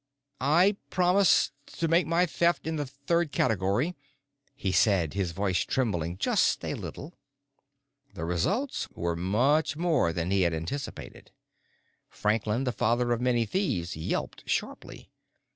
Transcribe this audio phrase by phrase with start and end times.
[0.39, 3.95] "I promise to make my theft in the third category,"
[4.55, 7.13] he said, his voice trembling just a little.
[8.15, 11.29] The results were much more than he had anticipated.
[12.09, 15.11] Franklin the Father of Many Thieves yelped sharply.